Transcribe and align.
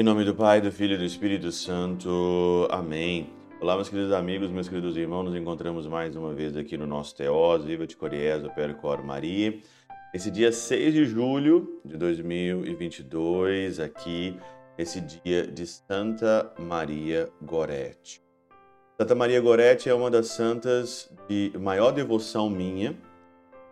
Em 0.00 0.02
nome 0.02 0.24
do 0.24 0.34
Pai, 0.34 0.62
do 0.62 0.72
Filho 0.72 0.94
e 0.94 0.96
do 0.96 1.04
Espírito 1.04 1.52
Santo. 1.52 2.66
Amém. 2.70 3.28
Olá, 3.60 3.74
meus 3.74 3.90
queridos 3.90 4.12
amigos, 4.12 4.50
meus 4.50 4.66
queridos 4.66 4.96
irmãos, 4.96 5.24
nos 5.24 5.36
encontramos 5.36 5.86
mais 5.86 6.16
uma 6.16 6.32
vez 6.32 6.56
aqui 6.56 6.78
no 6.78 6.86
nosso 6.86 7.14
Teós, 7.14 7.64
Viva 7.66 7.86
de 7.86 7.98
Coriés, 7.98 8.42
Percor 8.54 9.04
Maria. 9.04 9.60
Esse 10.14 10.30
dia 10.30 10.52
6 10.52 10.94
de 10.94 11.04
julho 11.04 11.82
de 11.84 11.98
2022, 11.98 13.78
aqui, 13.78 14.38
esse 14.78 15.02
dia 15.02 15.46
de 15.46 15.66
Santa 15.66 16.50
Maria 16.58 17.28
Gorete. 17.42 18.29
Santa 19.00 19.14
Maria 19.14 19.40
Gorete 19.40 19.88
é 19.88 19.94
uma 19.94 20.10
das 20.10 20.26
santas 20.26 21.10
de 21.26 21.50
maior 21.58 21.90
devoção 21.90 22.50
minha, 22.50 22.94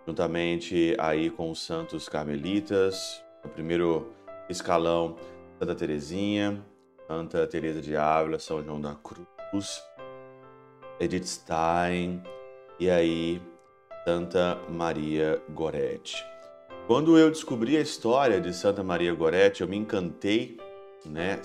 juntamente 0.07 0.97
aí 0.99 1.29
com 1.29 1.51
os 1.51 1.61
santos 1.61 2.09
carmelitas, 2.09 3.23
no 3.45 3.51
primeiro 3.51 4.11
escalão 4.49 5.17
Santa 5.59 5.75
Teresinha, 5.75 6.65
Santa 7.07 7.47
Teresa 7.47 7.83
de 7.83 7.95
Ávila, 7.95 8.39
São 8.39 8.65
João 8.65 8.81
da 8.81 8.95
Cruz, 8.95 9.85
Edith 10.99 11.27
Stein 11.27 12.23
e 12.81 12.89
aí 12.89 13.43
Santa 14.07 14.59
Maria 14.71 15.43
Goretti. 15.51 16.25
Quando 16.87 17.19
eu 17.19 17.31
descobri 17.31 17.77
a 17.77 17.83
história 17.83 18.41
de 18.41 18.55
Santa 18.55 18.83
Maria 18.83 19.13
Goretti, 19.13 19.61
eu 19.61 19.69
me 19.69 19.77
encantei, 19.77 20.57
né? 21.05 21.39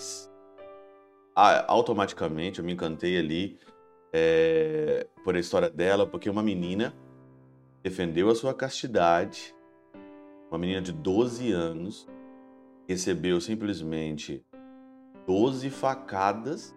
Automaticamente 1.67 2.59
eu 2.59 2.65
me 2.65 2.71
encantei 2.71 3.17
ali 3.17 3.59
é, 4.13 5.07
por 5.23 5.35
a 5.35 5.39
história 5.39 5.69
dela, 5.69 6.05
porque 6.05 6.29
uma 6.29 6.43
menina 6.43 6.93
defendeu 7.81 8.29
a 8.29 8.35
sua 8.35 8.53
castidade, 8.53 9.55
uma 10.49 10.59
menina 10.59 10.81
de 10.81 10.91
12 10.91 11.51
anos, 11.51 12.07
recebeu 12.87 13.41
simplesmente 13.41 14.45
12 15.25 15.69
facadas. 15.71 16.75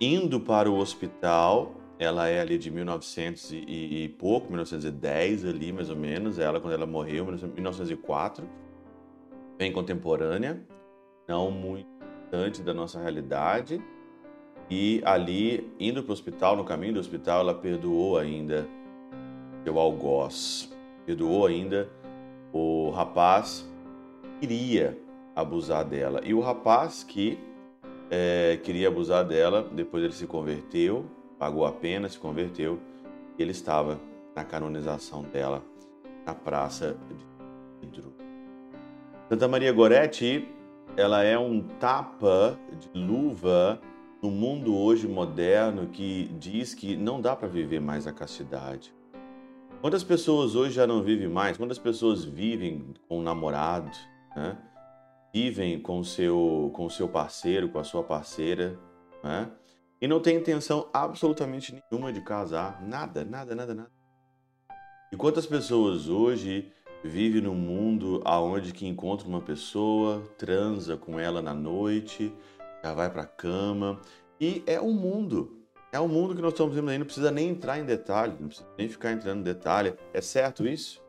Indo 0.00 0.40
para 0.40 0.70
o 0.70 0.76
hospital, 0.76 1.74
ela 1.98 2.28
é 2.28 2.40
ali 2.40 2.58
de 2.58 2.70
1900 2.70 3.52
e, 3.52 4.04
e, 4.04 4.08
pouco, 4.10 4.48
1910 4.48 5.44
ali 5.44 5.72
mais 5.72 5.90
ou 5.90 5.96
menos, 5.96 6.38
ela 6.38 6.60
quando 6.60 6.74
ela 6.74 6.86
morreu, 6.86 7.24
1904, 7.24 8.48
bem 9.56 9.72
contemporânea, 9.72 10.64
não 11.28 11.50
muito 11.50 11.88
distante 12.22 12.62
da 12.62 12.74
nossa 12.74 13.00
realidade. 13.00 13.82
E 14.70 15.00
ali, 15.04 15.72
indo 15.80 16.02
para 16.02 16.10
o 16.10 16.12
hospital, 16.12 16.56
no 16.56 16.64
caminho 16.64 16.94
do 16.94 17.00
hospital, 17.00 17.40
ela 17.40 17.54
perdoou 17.54 18.18
ainda 18.18 18.68
seu 19.64 19.78
algoz, 19.78 20.74
perdoou 21.06 21.46
ainda 21.46 21.88
o 22.52 22.90
rapaz 22.90 23.68
queria 24.40 24.98
abusar 25.34 25.84
dela. 25.84 26.20
E 26.24 26.34
o 26.34 26.40
rapaz 26.40 27.02
que 27.02 27.38
é, 28.10 28.58
queria 28.62 28.88
abusar 28.88 29.24
dela, 29.24 29.68
depois 29.72 30.02
ele 30.02 30.12
se 30.12 30.26
converteu, 30.26 31.06
pagou 31.38 31.66
a 31.66 31.72
pena, 31.72 32.08
se 32.08 32.18
converteu, 32.18 32.78
e 33.38 33.42
ele 33.42 33.52
estava 33.52 33.98
na 34.34 34.44
canonização 34.44 35.22
dela 35.22 35.62
na 36.26 36.34
Praça 36.34 36.96
de 37.08 37.86
Vidro. 37.86 38.12
Santa 39.28 39.46
Maria 39.46 39.72
Goretti, 39.72 40.48
ela 40.96 41.22
é 41.22 41.38
um 41.38 41.60
tapa 41.60 42.58
de 42.78 42.98
luva 42.98 43.80
no 44.22 44.30
mundo 44.30 44.76
hoje 44.76 45.06
moderno 45.06 45.88
que 45.88 46.28
diz 46.38 46.74
que 46.74 46.96
não 46.96 47.20
dá 47.20 47.36
para 47.36 47.48
viver 47.48 47.80
mais 47.80 48.06
a 48.06 48.12
castidade. 48.12 48.92
Quantas 49.80 50.02
pessoas 50.02 50.56
hoje 50.56 50.72
já 50.74 50.86
não 50.86 51.02
vivem 51.02 51.28
mais? 51.28 51.56
Quantas 51.56 51.78
pessoas 51.78 52.24
vivem 52.24 52.94
com 53.08 53.20
um 53.20 53.22
namorado, 53.22 53.90
né? 54.34 54.58
vivem 55.32 55.80
com 55.80 56.00
o 56.00 56.04
seu, 56.04 56.70
com 56.74 56.86
o 56.86 56.90
seu 56.90 57.08
parceiro, 57.08 57.68
com 57.68 57.78
a 57.78 57.84
sua 57.84 58.02
parceira, 58.02 58.78
né? 59.22 59.50
e 60.00 60.08
não 60.08 60.20
tem 60.20 60.36
intenção 60.36 60.88
absolutamente 60.92 61.80
nenhuma 61.90 62.12
de 62.12 62.20
casar, 62.20 62.82
nada, 62.82 63.24
nada, 63.24 63.54
nada, 63.54 63.74
nada. 63.74 63.90
E 65.12 65.16
quantas 65.16 65.46
pessoas 65.46 66.08
hoje 66.08 66.72
vivem 67.04 67.40
num 67.40 67.54
mundo 67.54 68.20
aonde 68.24 68.72
que 68.72 68.86
encontra 68.86 69.28
uma 69.28 69.40
pessoa, 69.40 70.22
transa 70.36 70.96
com 70.96 71.20
ela 71.20 71.40
na 71.40 71.54
noite, 71.54 72.32
já 72.82 72.94
vai 72.94 73.10
para 73.10 73.22
a 73.22 73.26
cama, 73.26 74.00
e 74.40 74.62
é 74.66 74.80
o 74.80 74.90
mundo, 74.90 75.58
é 75.92 75.98
o 75.98 76.08
mundo 76.08 76.34
que 76.34 76.42
nós 76.42 76.52
estamos 76.52 76.74
vivendo 76.74 76.90
aí, 76.90 76.98
não 76.98 77.06
precisa 77.06 77.30
nem 77.30 77.48
entrar 77.48 77.78
em 77.78 77.84
detalhe, 77.84 78.36
não 78.38 78.48
precisa 78.48 78.68
nem 78.76 78.88
ficar 78.88 79.12
entrando 79.12 79.40
em 79.40 79.44
detalhe. 79.44 79.94
É 80.12 80.20
certo 80.20 80.66
isso? 80.66 81.02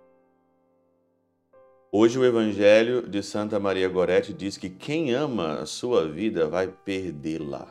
Hoje 1.91 2.19
o 2.19 2.23
Evangelho 2.23 3.07
de 3.07 3.21
Santa 3.23 3.59
Maria 3.59 3.89
Gorete 3.89 4.31
diz 4.31 4.57
que 4.57 4.69
quem 4.69 5.13
ama 5.13 5.59
a 5.59 5.65
sua 5.65 6.07
vida 6.07 6.47
vai 6.47 6.67
perdê-la. 6.67 7.67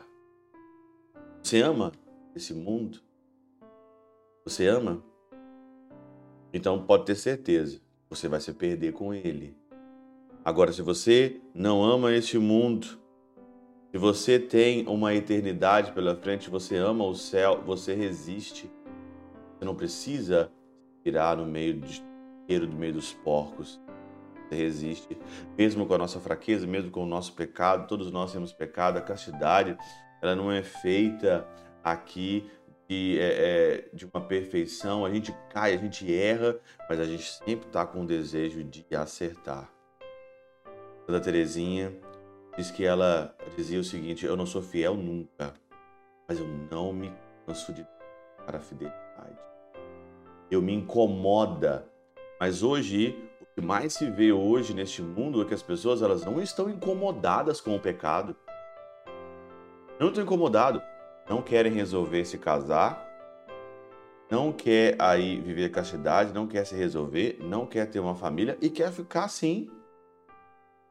Você 1.41 1.61
ama 1.61 1.93
esse 2.35 2.53
mundo? 2.53 2.99
Você 4.43 4.67
ama? 4.67 5.01
Então 6.53 6.85
pode 6.85 7.05
ter 7.05 7.15
certeza, 7.15 7.79
você 8.09 8.27
vai 8.27 8.41
se 8.41 8.53
perder 8.53 8.91
com 8.91 9.13
ele. 9.13 9.57
Agora, 10.43 10.71
se 10.71 10.81
você 10.81 11.39
não 11.53 11.83
ama 11.83 12.13
este 12.13 12.37
mundo, 12.37 12.99
se 13.91 13.97
você 13.97 14.37
tem 14.37 14.87
uma 14.87 15.13
eternidade 15.15 15.91
pela 15.91 16.15
frente, 16.15 16.49
você 16.49 16.77
ama 16.77 17.05
o 17.05 17.15
céu, 17.15 17.61
você 17.65 17.95
resiste. 17.95 18.71
Você 19.57 19.65
não 19.65 19.75
precisa 19.75 20.51
virar 21.03 21.37
no 21.37 21.45
meio 21.45 21.79
do 21.79 22.09
do 22.47 22.75
meio 22.75 22.93
dos 22.93 23.13
porcos 23.13 23.79
resiste, 24.55 25.15
mesmo 25.57 25.85
com 25.85 25.93
a 25.93 25.97
nossa 25.97 26.19
fraqueza, 26.19 26.65
mesmo 26.65 26.89
com 26.89 27.03
o 27.03 27.05
nosso 27.05 27.33
pecado, 27.33 27.87
todos 27.87 28.11
nós 28.11 28.31
temos 28.33 28.51
pecado, 28.51 28.97
a 28.97 29.01
castidade, 29.01 29.77
ela 30.21 30.35
não 30.35 30.51
é 30.51 30.63
feita 30.63 31.47
aqui 31.83 32.49
de, 32.87 33.19
é, 33.19 33.23
é, 33.23 33.89
de 33.93 34.05
uma 34.05 34.21
perfeição, 34.21 35.05
a 35.05 35.13
gente 35.13 35.31
cai, 35.51 35.75
a 35.75 35.77
gente 35.77 36.11
erra, 36.11 36.57
mas 36.89 36.99
a 36.99 37.05
gente 37.05 37.23
sempre 37.23 37.67
está 37.67 37.85
com 37.85 38.01
o 38.01 38.07
desejo 38.07 38.63
de 38.63 38.83
acertar. 38.95 39.71
Santa 41.05 41.21
Teresinha 41.21 41.93
diz 42.59 42.71
que 42.71 42.83
ela 42.83 43.33
dizia 43.55 43.79
o 43.79 43.83
seguinte, 43.85 44.25
eu 44.25 44.35
não 44.35 44.45
sou 44.45 44.61
fiel 44.61 44.93
nunca, 44.93 45.53
mas 46.27 46.37
eu 46.37 46.45
não 46.69 46.91
me 46.91 47.09
canso 47.45 47.71
de 47.71 47.87
para 48.45 48.57
a 48.57 48.61
fidelidade. 48.61 49.37
Eu 50.51 50.61
me 50.61 50.73
incomoda, 50.73 51.87
mas 52.37 52.61
hoje 52.61 53.17
que 53.55 53.61
mais 53.61 53.93
se 53.93 54.09
vê 54.11 54.33
hoje 54.33 54.73
neste 54.73 55.01
mundo 55.01 55.41
é 55.41 55.45
que 55.45 55.53
as 55.53 55.63
pessoas 55.63 56.01
elas 56.01 56.25
não 56.25 56.41
estão 56.41 56.69
incomodadas 56.69 57.61
com 57.61 57.75
o 57.75 57.79
pecado. 57.79 58.35
Não 59.97 60.09
estão 60.09 60.23
incomodados. 60.23 60.81
Não 61.29 61.41
querem 61.41 61.71
resolver 61.71 62.25
se 62.25 62.37
casar. 62.37 63.07
Não 64.29 64.51
quer 64.51 64.95
aí 64.99 65.39
viver 65.39 65.69
castidade, 65.69 66.33
não 66.33 66.45
quer 66.45 66.65
se 66.65 66.75
resolver, 66.75 67.37
não 67.41 67.65
quer 67.65 67.85
ter 67.85 67.99
uma 67.99 68.15
família 68.15 68.57
e 68.61 68.69
quer 68.69 68.91
ficar 68.91 69.23
assim. 69.23 69.69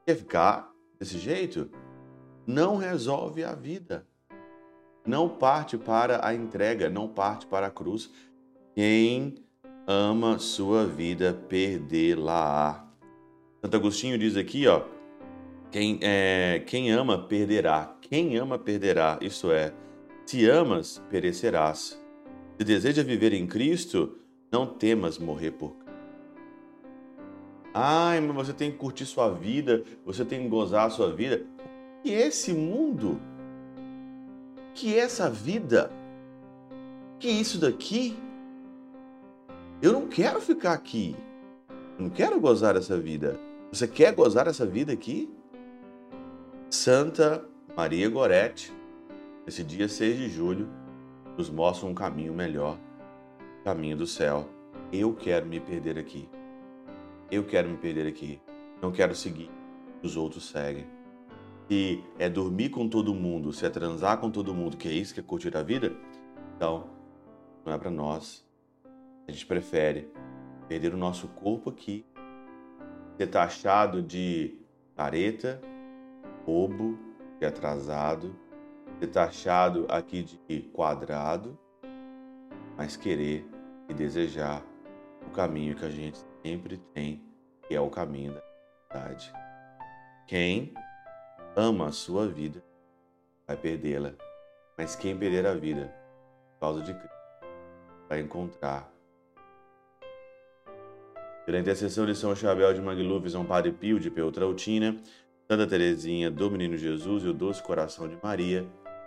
Quer 0.06 0.16
ficar 0.16 0.77
desse 0.98 1.18
jeito? 1.18 1.70
Não 2.46 2.76
resolve 2.76 3.44
a 3.44 3.54
vida. 3.54 4.06
Não 5.06 5.28
parte 5.28 5.78
para 5.78 6.26
a 6.26 6.34
entrega, 6.34 6.90
não 6.90 7.08
parte 7.08 7.46
para 7.46 7.66
a 7.66 7.70
cruz. 7.70 8.10
Quem 8.74 9.36
ama 9.86 10.38
sua 10.38 10.86
vida, 10.86 11.32
perdê-la. 11.48 12.86
Santo 13.62 13.76
Agostinho 13.76 14.18
diz 14.18 14.36
aqui, 14.36 14.66
ó, 14.66 14.82
quem, 15.70 15.98
é, 16.02 16.62
quem 16.66 16.90
ama, 16.90 17.18
perderá. 17.18 17.96
Quem 18.00 18.36
ama, 18.36 18.58
perderá. 18.58 19.18
Isso 19.20 19.50
é, 19.50 19.72
se 20.26 20.48
amas, 20.48 21.02
perecerás. 21.10 22.00
Se 22.58 22.64
deseja 22.64 23.02
viver 23.02 23.32
em 23.32 23.46
Cristo, 23.46 24.18
não 24.50 24.66
temas 24.66 25.18
morrer 25.18 25.52
por 25.52 25.76
Ai, 27.80 28.20
mas 28.20 28.34
você 28.34 28.52
tem 28.52 28.72
que 28.72 28.76
curtir 28.76 29.06
sua 29.06 29.30
vida, 29.30 29.84
você 30.04 30.24
tem 30.24 30.42
que 30.42 30.48
gozar 30.48 30.88
a 30.88 30.90
sua 30.90 31.14
vida. 31.14 31.46
E 32.04 32.12
esse 32.12 32.52
mundo? 32.52 33.20
Que 34.74 34.98
essa 34.98 35.30
vida? 35.30 35.88
Que 37.20 37.28
isso 37.28 37.56
daqui? 37.60 38.18
Eu 39.80 39.92
não 39.92 40.08
quero 40.08 40.40
ficar 40.40 40.72
aqui. 40.72 41.14
Eu 41.96 42.06
não 42.06 42.10
quero 42.10 42.40
gozar 42.40 42.74
essa 42.74 42.98
vida. 42.98 43.38
Você 43.70 43.86
quer 43.86 44.12
gozar 44.12 44.48
essa 44.48 44.66
vida 44.66 44.92
aqui? 44.92 45.32
Santa 46.68 47.44
Maria 47.76 48.10
Gorete, 48.10 48.72
esse 49.46 49.62
dia 49.62 49.88
6 49.88 50.16
de 50.16 50.28
julho, 50.28 50.68
nos 51.36 51.48
mostra 51.48 51.86
um 51.86 51.94
caminho 51.94 52.34
melhor, 52.34 52.76
caminho 53.62 53.96
do 53.96 54.06
céu. 54.06 54.48
Eu 54.92 55.14
quero 55.14 55.46
me 55.46 55.60
perder 55.60 55.96
aqui. 55.96 56.28
Eu 57.30 57.44
quero 57.44 57.68
me 57.68 57.76
perder 57.76 58.06
aqui. 58.06 58.40
Não 58.80 58.90
quero 58.90 59.14
seguir. 59.14 59.50
Os 60.02 60.16
outros 60.16 60.48
seguem. 60.48 60.86
Se 61.68 62.02
é 62.18 62.30
dormir 62.30 62.70
com 62.70 62.88
todo 62.88 63.14
mundo, 63.14 63.52
se 63.52 63.66
é 63.66 63.68
transar 63.68 64.18
com 64.18 64.30
todo 64.30 64.54
mundo, 64.54 64.76
que 64.78 64.88
é 64.88 64.92
isso 64.92 65.12
que 65.12 65.20
é 65.20 65.22
curtir 65.22 65.54
a 65.54 65.62
vida, 65.62 65.94
então 66.56 66.88
não 67.66 67.74
é 67.74 67.78
para 67.78 67.90
nós. 67.90 68.46
A 69.26 69.32
gente 69.32 69.44
prefere 69.44 70.10
perder 70.66 70.94
o 70.94 70.96
nosso 70.96 71.28
corpo 71.28 71.68
aqui, 71.68 72.06
ser 73.18 73.26
taxado 73.26 74.02
de 74.02 74.58
careta, 74.96 75.60
bobo, 76.46 76.98
de 77.38 77.44
atrasado, 77.44 78.34
ser 78.98 79.08
taxado 79.08 79.84
aqui 79.90 80.22
de 80.22 80.60
quadrado, 80.72 81.58
mas 82.74 82.96
querer 82.96 83.46
e 83.86 83.92
desejar 83.92 84.64
o 85.26 85.30
caminho 85.30 85.76
que 85.76 85.84
a 85.84 85.90
gente 85.90 86.18
sempre 86.48 86.78
tem, 86.94 87.22
que 87.66 87.74
é 87.74 87.80
o 87.80 87.90
caminho 87.90 88.32
da 88.32 88.42
verdade. 88.90 89.30
Quem 90.26 90.72
ama 91.54 91.88
a 91.88 91.92
sua 91.92 92.26
vida 92.26 92.64
vai 93.46 93.56
perdê-la, 93.56 94.14
mas 94.76 94.96
quem 94.96 95.16
perder 95.16 95.46
a 95.46 95.54
vida 95.54 95.94
por 96.54 96.60
causa 96.60 96.82
de 96.82 96.94
Cristo 96.94 97.18
vai 98.08 98.20
encontrar. 98.20 98.90
Pela 101.44 101.58
intercessão 101.58 102.06
de 102.06 102.14
São 102.14 102.34
Chabel 102.34 102.72
de 102.72 102.80
Mangluf, 102.80 103.28
São 103.28 103.44
Padre 103.44 103.72
Pio 103.72 104.00
de 104.00 104.10
Peltrautina, 104.10 104.96
Santa 105.50 105.66
Teresinha 105.66 106.30
do 106.30 106.50
Menino 106.50 106.76
Jesus 106.76 107.24
e 107.24 107.28
o 107.28 107.34
Doce 107.34 107.62
Coração 107.62 108.08
de 108.08 108.18
Maria, 108.22 108.66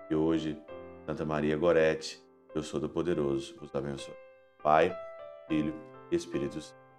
e 0.10 0.16
hoje 0.16 0.60
Santa 1.08 1.26
Maria 1.26 1.58
Gorete, 1.58 2.22
eu 2.54 2.62
sou 2.62 2.80
do 2.80 2.90
Poderoso, 2.90 3.56
vos 3.60 3.74
abençoe. 3.74 4.14
Pai, 4.62 4.96
Filho 5.48 5.74
e 6.12 6.16
Espírito 6.16 6.62
Santo. 6.62 6.91